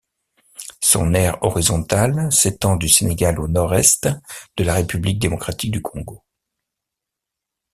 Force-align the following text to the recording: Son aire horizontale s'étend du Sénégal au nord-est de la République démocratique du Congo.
Son 0.81 1.13
aire 1.13 1.37
horizontale 1.43 2.31
s'étend 2.33 2.75
du 2.75 2.89
Sénégal 2.89 3.39
au 3.39 3.47
nord-est 3.47 4.09
de 4.57 4.63
la 4.63 4.73
République 4.73 5.19
démocratique 5.19 5.69
du 5.69 5.83
Congo. 5.83 6.23